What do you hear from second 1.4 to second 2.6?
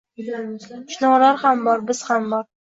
ham bor... biz ham bor!